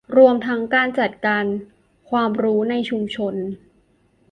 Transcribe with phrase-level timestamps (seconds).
[0.17, 1.43] รวมทั้งการจัดการ
[2.09, 3.35] ความรู้ในชุมชน